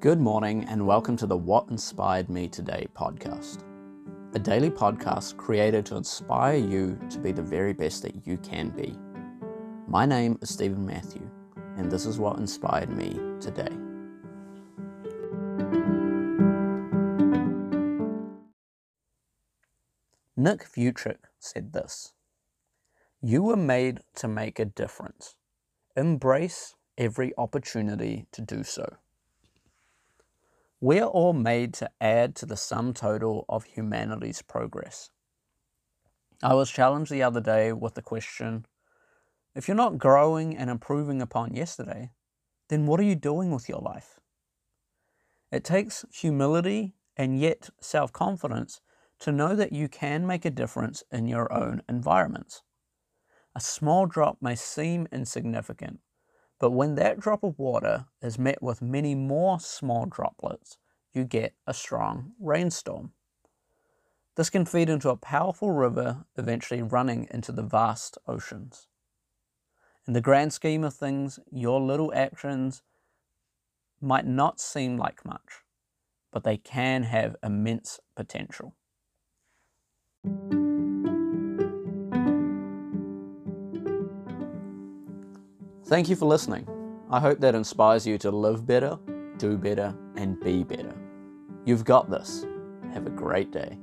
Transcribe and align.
Good 0.00 0.20
morning, 0.20 0.64
and 0.68 0.86
welcome 0.86 1.16
to 1.16 1.26
the 1.26 1.36
What 1.36 1.70
Inspired 1.70 2.28
Me 2.30 2.46
Today 2.46 2.86
podcast, 2.94 3.64
a 4.32 4.38
daily 4.38 4.70
podcast 4.70 5.36
created 5.36 5.84
to 5.86 5.96
inspire 5.96 6.56
you 6.56 6.96
to 7.10 7.18
be 7.18 7.32
the 7.32 7.42
very 7.42 7.72
best 7.72 8.02
that 8.02 8.24
you 8.24 8.36
can 8.36 8.68
be. 8.68 8.94
My 9.88 10.06
name 10.06 10.38
is 10.40 10.50
Stephen 10.50 10.86
Matthew, 10.86 11.28
and 11.76 11.90
this 11.90 12.06
is 12.06 12.20
what 12.20 12.38
inspired 12.38 12.90
me 12.90 13.18
today. 13.40 13.74
Nick 20.36 20.60
Vujicic 20.60 21.16
said 21.40 21.72
this 21.72 22.12
You 23.20 23.42
were 23.42 23.56
made 23.56 24.02
to 24.14 24.28
make 24.28 24.60
a 24.60 24.64
difference. 24.64 25.34
Embrace 25.96 26.76
every 26.96 27.32
opportunity 27.36 28.26
to 28.30 28.40
do 28.40 28.62
so. 28.62 28.98
We 30.80 31.00
are 31.00 31.08
all 31.08 31.32
made 31.32 31.74
to 31.74 31.90
add 32.00 32.36
to 32.36 32.46
the 32.46 32.56
sum 32.56 32.94
total 32.94 33.44
of 33.48 33.64
humanity's 33.64 34.42
progress. 34.42 35.10
I 36.40 36.54
was 36.54 36.70
challenged 36.70 37.10
the 37.10 37.24
other 37.24 37.40
day 37.40 37.72
with 37.72 37.94
the 37.94 38.02
question 38.02 38.64
if 39.56 39.66
you're 39.66 39.76
not 39.76 39.98
growing 39.98 40.56
and 40.56 40.70
improving 40.70 41.20
upon 41.20 41.54
yesterday, 41.54 42.12
then 42.68 42.86
what 42.86 43.00
are 43.00 43.04
you 43.04 43.16
doing 43.16 43.50
with 43.50 43.68
your 43.68 43.80
life? 43.80 44.20
It 45.50 45.64
takes 45.64 46.04
humility 46.12 46.94
and 47.16 47.40
yet 47.40 47.70
self 47.80 48.12
confidence 48.12 48.80
to 49.18 49.32
know 49.32 49.56
that 49.56 49.72
you 49.72 49.88
can 49.88 50.28
make 50.28 50.44
a 50.44 50.50
difference 50.50 51.02
in 51.10 51.26
your 51.26 51.52
own 51.52 51.82
environments. 51.88 52.62
A 53.56 53.60
small 53.60 54.06
drop 54.06 54.38
may 54.40 54.54
seem 54.54 55.08
insignificant, 55.10 55.98
but 56.58 56.70
when 56.70 56.96
that 56.96 57.20
drop 57.20 57.42
of 57.44 57.58
water 57.58 58.06
is 58.20 58.38
met 58.38 58.62
with 58.62 58.82
many 58.82 59.14
more 59.14 59.60
small 59.60 60.06
droplets, 60.06 60.76
you 61.12 61.24
get 61.24 61.54
a 61.66 61.74
strong 61.74 62.32
rainstorm. 62.40 63.12
This 64.36 64.50
can 64.50 64.64
feed 64.64 64.88
into 64.88 65.10
a 65.10 65.16
powerful 65.16 65.72
river, 65.72 66.24
eventually 66.36 66.82
running 66.82 67.26
into 67.30 67.50
the 67.50 67.62
vast 67.62 68.18
oceans. 68.26 68.86
In 70.06 70.12
the 70.12 70.20
grand 70.20 70.52
scheme 70.52 70.84
of 70.84 70.94
things, 70.94 71.38
your 71.50 71.80
little 71.80 72.12
actions 72.14 72.82
might 74.00 74.26
not 74.26 74.60
seem 74.60 74.96
like 74.96 75.24
much, 75.24 75.64
but 76.30 76.44
they 76.44 76.56
can 76.56 77.02
have 77.02 77.36
immense 77.42 78.00
potential. 78.14 78.74
Thank 85.88 86.10
you 86.10 86.16
for 86.16 86.26
listening. 86.26 86.68
I 87.10 87.18
hope 87.18 87.40
that 87.40 87.54
inspires 87.54 88.06
you 88.06 88.18
to 88.18 88.30
live 88.30 88.66
better, 88.66 88.98
do 89.38 89.56
better, 89.56 89.96
and 90.16 90.38
be 90.38 90.62
better. 90.62 90.94
You've 91.64 91.86
got 91.86 92.10
this. 92.10 92.44
Have 92.92 93.06
a 93.06 93.10
great 93.10 93.52
day. 93.52 93.78